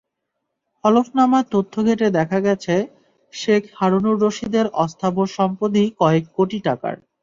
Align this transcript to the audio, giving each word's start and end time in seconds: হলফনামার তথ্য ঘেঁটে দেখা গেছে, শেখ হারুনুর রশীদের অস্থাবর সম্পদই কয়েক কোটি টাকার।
হলফনামার 0.83 1.45
তথ্য 1.51 1.73
ঘেঁটে 1.83 2.07
দেখা 2.17 2.39
গেছে, 2.47 2.75
শেখ 3.33 3.63
হারুনুর 3.75 4.17
রশীদের 4.23 4.65
অস্থাবর 4.83 5.27
সম্পদই 5.37 5.87
কয়েক 5.99 6.25
কোটি 6.35 6.59
টাকার। 6.67 6.95